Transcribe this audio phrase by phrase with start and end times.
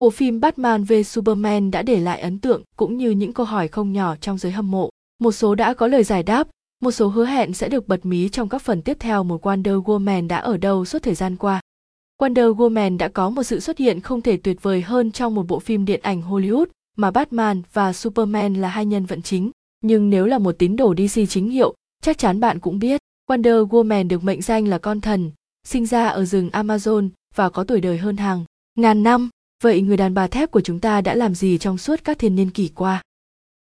[0.00, 3.68] bộ phim Batman v Superman đã để lại ấn tượng cũng như những câu hỏi
[3.68, 4.90] không nhỏ trong giới hâm mộ.
[5.18, 6.48] Một số đã có lời giải đáp,
[6.82, 9.82] một số hứa hẹn sẽ được bật mí trong các phần tiếp theo một Wonder
[9.82, 11.60] Woman đã ở đâu suốt thời gian qua.
[12.20, 15.46] Wonder Woman đã có một sự xuất hiện không thể tuyệt vời hơn trong một
[15.48, 16.66] bộ phim điện ảnh Hollywood
[16.96, 19.50] mà Batman và Superman là hai nhân vật chính.
[19.80, 23.00] Nhưng nếu là một tín đồ DC chính hiệu, chắc chắn bạn cũng biết,
[23.30, 25.30] Wonder Woman được mệnh danh là con thần,
[25.64, 28.44] sinh ra ở rừng Amazon và có tuổi đời hơn hàng
[28.78, 29.30] ngàn năm.
[29.62, 32.36] Vậy người đàn bà thép của chúng ta đã làm gì trong suốt các thiên
[32.36, 33.02] niên kỷ qua?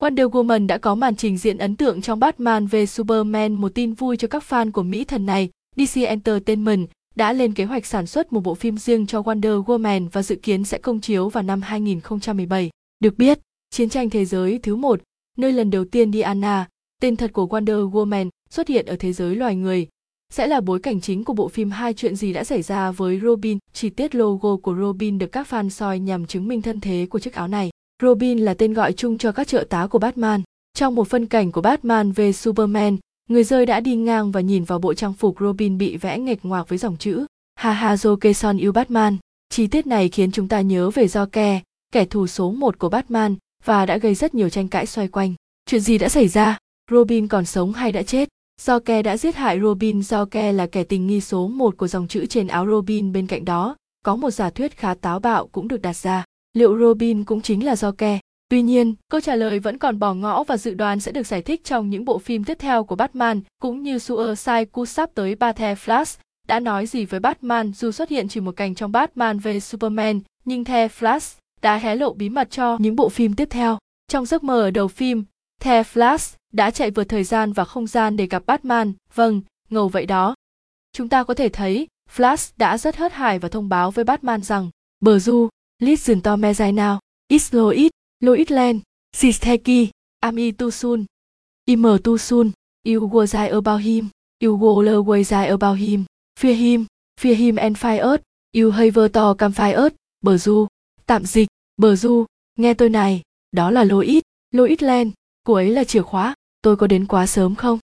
[0.01, 3.93] Wonder Woman đã có màn trình diễn ấn tượng trong Batman v Superman một tin
[3.93, 5.49] vui cho các fan của Mỹ thần này.
[5.75, 10.09] DC Entertainment đã lên kế hoạch sản xuất một bộ phim riêng cho Wonder Woman
[10.11, 12.69] và dự kiến sẽ công chiếu vào năm 2017.
[12.99, 13.39] Được biết,
[13.69, 15.01] chiến tranh thế giới thứ một,
[15.37, 16.67] nơi lần đầu tiên Diana,
[17.01, 19.87] tên thật của Wonder Woman, xuất hiện ở thế giới loài người,
[20.35, 23.19] sẽ là bối cảnh chính của bộ phim hai chuyện gì đã xảy ra với
[23.23, 23.57] Robin.
[23.73, 27.19] Chi tiết logo của Robin được các fan soi nhằm chứng minh thân thế của
[27.19, 27.69] chiếc áo này.
[28.01, 30.41] Robin là tên gọi chung cho các trợ tá của Batman.
[30.73, 32.97] Trong một phân cảnh của Batman về Superman,
[33.29, 36.45] người rơi đã đi ngang và nhìn vào bộ trang phục Robin bị vẽ nghệch
[36.45, 37.25] ngoạc với dòng chữ
[37.55, 39.17] "Haha, Jokeson yêu Batman.
[39.49, 41.59] Chi tiết này khiến chúng ta nhớ về Joker,
[41.91, 45.33] kẻ thù số một của Batman và đã gây rất nhiều tranh cãi xoay quanh.
[45.65, 46.57] Chuyện gì đã xảy ra?
[46.91, 48.29] Robin còn sống hay đã chết?
[48.65, 52.25] Joker đã giết hại Robin Joker là kẻ tình nghi số một của dòng chữ
[52.25, 53.75] trên áo Robin bên cạnh đó,
[54.05, 56.23] có một giả thuyết khá táo bạo cũng được đặt ra.
[56.53, 58.17] Liệu Robin cũng chính là Joker?
[58.49, 61.41] Tuy nhiên, câu trả lời vẫn còn bỏ ngõ và dự đoán sẽ được giải
[61.41, 65.35] thích trong những bộ phim tiếp theo của Batman, cũng như Suicide Squad sắp tới
[65.35, 68.91] ba The Flash đã nói gì với Batman dù xuất hiện chỉ một cảnh trong
[68.91, 73.33] Batman về Superman, nhưng The Flash đã hé lộ bí mật cho những bộ phim
[73.33, 73.77] tiếp theo.
[74.07, 75.23] Trong giấc mơ ở đầu phim,
[75.59, 79.89] The Flash đã chạy vượt thời gian và không gian để gặp Batman, vâng, ngầu
[79.89, 80.35] vậy đó.
[80.93, 84.41] Chúng ta có thể thấy, Flash đã rất hớt hải và thông báo với Batman
[84.43, 87.89] rằng, bờ du, listen to me right now, it's Lois,
[88.19, 88.81] Lois Land,
[89.15, 89.87] Sisteki,
[90.19, 91.05] Ami too soon,
[91.65, 92.51] im too soon,
[92.85, 94.09] you go die about him,
[94.43, 96.05] you go away die about him,
[96.39, 96.85] fear him,
[97.21, 98.23] fear him and fire earth,
[98.55, 100.67] you haver to come fire earth, bờ du,
[101.05, 101.47] tạm dịch,
[101.77, 102.25] bờ du,
[102.55, 103.21] nghe tôi này,
[103.51, 104.21] đó là Lois,
[104.51, 105.11] Lois Land
[105.45, 107.79] cô ấy là chìa khóa, tôi có đến quá sớm không?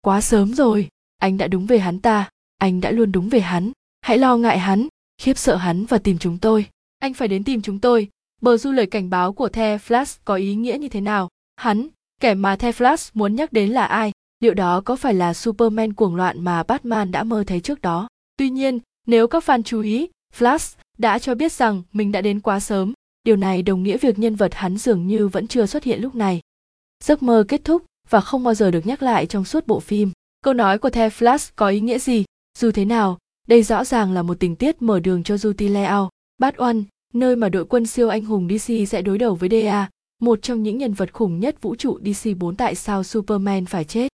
[0.00, 0.88] Quá sớm rồi
[1.18, 3.72] anh đã đúng về hắn ta anh đã luôn đúng về hắn.
[4.00, 4.88] Hãy lo ngại hắn
[5.22, 6.66] khiếp sợ hắn và tìm chúng tôi.
[6.98, 8.08] Anh phải đến tìm chúng tôi.
[8.40, 11.28] Bờ du lời cảnh báo của the flash có ý nghĩa như thế nào?
[11.56, 11.88] Hắn
[12.20, 14.12] kẻ mà the flash muốn nhắc đến là ai?
[14.40, 18.08] Liệu đó có phải là superman cuồng loạn mà batman đã mơ thấy trước đó?
[18.36, 20.08] Tuy nhiên nếu các fan chú ý
[20.38, 22.92] flash đã cho biết rằng mình đã đến quá sớm.
[23.24, 26.14] Điều này đồng nghĩa việc nhân vật hắn dường như vẫn chưa xuất hiện lúc
[26.14, 26.40] này
[27.04, 30.10] giấc mơ kết thúc và không bao giờ được nhắc lại trong suốt bộ phim.
[30.44, 32.24] Câu nói của The Flash có ý nghĩa gì?
[32.58, 36.54] Dù thế nào, đây rõ ràng là một tình tiết mở đường cho Juti Bad
[36.54, 36.76] One,
[37.14, 39.90] nơi mà đội quân siêu anh hùng DC sẽ đối đầu với DA,
[40.22, 43.84] một trong những nhân vật khủng nhất vũ trụ DC 4 tại sao Superman phải
[43.84, 44.08] chết.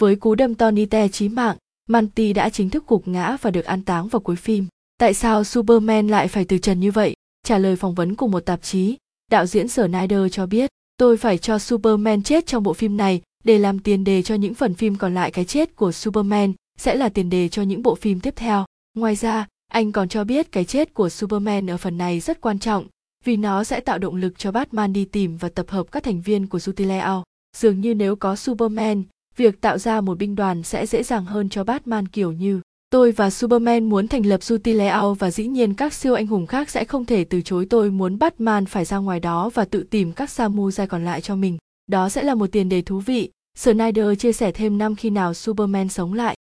[0.00, 1.56] Với cú đâm Tony Te chí mạng,
[1.88, 4.66] Manti đã chính thức gục ngã và được an táng vào cuối phim.
[4.98, 7.14] Tại sao Superman lại phải từ trần như vậy?
[7.42, 8.96] Trả lời phỏng vấn của một tạp chí,
[9.30, 13.58] đạo diễn Snyder cho biết, tôi phải cho Superman chết trong bộ phim này để
[13.58, 17.08] làm tiền đề cho những phần phim còn lại cái chết của Superman sẽ là
[17.08, 18.64] tiền đề cho những bộ phim tiếp theo.
[18.94, 22.58] Ngoài ra, anh còn cho biết cái chết của Superman ở phần này rất quan
[22.58, 22.86] trọng
[23.24, 26.20] vì nó sẽ tạo động lực cho Batman đi tìm và tập hợp các thành
[26.20, 27.22] viên của Jutileo.
[27.56, 29.02] Dường như nếu có Superman,
[29.36, 32.60] việc tạo ra một binh đoàn sẽ dễ dàng hơn cho Batman kiểu như
[32.90, 36.70] Tôi và Superman muốn thành lập Jutileo và dĩ nhiên các siêu anh hùng khác
[36.70, 40.12] sẽ không thể từ chối tôi muốn Batman phải ra ngoài đó và tự tìm
[40.12, 41.58] các Samurai còn lại cho mình.
[41.86, 45.34] Đó sẽ là một tiền đề thú vị, Snyder chia sẻ thêm năm khi nào
[45.34, 46.36] Superman sống lại.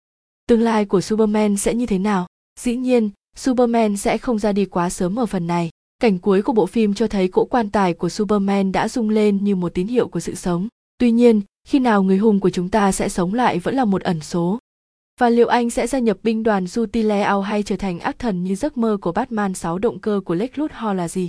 [0.47, 2.26] Tương lai của Superman sẽ như thế nào?
[2.60, 5.70] Dĩ nhiên, Superman sẽ không ra đi quá sớm ở phần này.
[6.00, 9.44] Cảnh cuối của bộ phim cho thấy cỗ quan tài của Superman đã rung lên
[9.44, 10.69] như một tín hiệu của sự sống.
[10.98, 14.02] Tuy nhiên, khi nào người hùng của chúng ta sẽ sống lại vẫn là một
[14.02, 14.58] ẩn số.
[15.22, 18.55] Và liệu anh sẽ gia nhập binh đoàn Jutileo hay trở thành ác thần như
[18.55, 21.28] giấc mơ của Batman 6 động cơ của Lex Luthor là gì?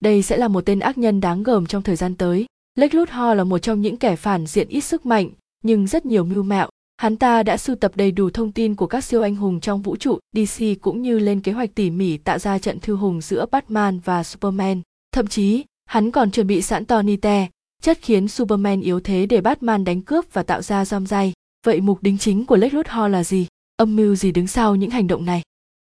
[0.00, 2.46] Đây sẽ là một tên ác nhân đáng gờm trong thời gian tới.
[2.74, 5.30] Lex Luthor là một trong những kẻ phản diện ít sức mạnh,
[5.64, 6.68] nhưng rất nhiều mưu mẹo.
[6.96, 9.82] Hắn ta đã sưu tập đầy đủ thông tin của các siêu anh hùng trong
[9.82, 13.20] vũ trụ DC cũng như lên kế hoạch tỉ mỉ tạo ra trận thư hùng
[13.20, 14.80] giữa Batman và Superman.
[15.12, 17.48] Thậm chí, hắn còn chuẩn bị sẵn Tony Te,
[17.82, 21.32] chất khiến Superman yếu thế để Batman đánh cướp và tạo ra giom dây.
[21.64, 23.46] Vậy mục đính chính của Lex Hall là gì?
[23.76, 25.42] Âm mưu gì đứng sau những hành động này?